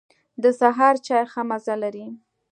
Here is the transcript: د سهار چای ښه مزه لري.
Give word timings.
د 0.41 0.43
سهار 0.59 0.95
چای 1.05 1.23
ښه 1.31 1.41
مزه 1.49 1.75
لري. 1.83 2.07